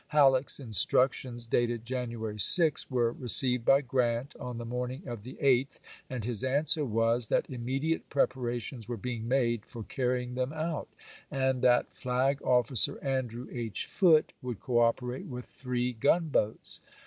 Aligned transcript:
Halleck's 0.07 0.59
instructions, 0.59 1.45
dated 1.45 1.85
January 1.85 2.39
6, 2.39 2.89
were 2.89 3.11
re 3.11 3.19
1862. 3.19 3.61
ceived 3.61 3.65
by 3.65 3.81
Grant 3.81 4.35
on 4.37 4.57
the 4.57 4.65
morning 4.65 5.07
of 5.07 5.21
the 5.21 5.35
8th, 5.35 5.77
and 6.09 6.23
his 6.25 6.43
answer 6.43 6.83
was, 6.83 7.27
that 7.27 7.47
immediate 7.47 8.09
preparations 8.09 8.87
were 8.87 8.97
being 8.97 9.27
made 9.27 9.63
for 9.63 9.83
carrying 9.83 10.33
them 10.33 10.53
out, 10.53 10.87
and 11.29 11.61
that 11.61 11.93
Flag 11.93 12.41
of&cer 12.43 12.97
Andrew 13.03 13.45
H. 13.51 13.85
Foote 13.85 14.33
would 14.41 14.59
cooperate 14.59 15.27
with 15.27 15.45
three 15.45 15.93
gunboats. 15.93 16.81